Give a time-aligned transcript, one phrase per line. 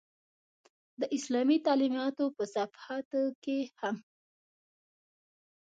[0.99, 3.97] د اسلامي تعلمیاتو په صفحاتو کې هم.